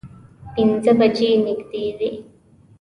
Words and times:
پینځه 0.53 0.91
بجې 0.99 1.29
نږدې 1.45 1.85
وې. 1.97 2.09